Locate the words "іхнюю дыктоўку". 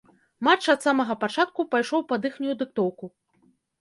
2.31-3.05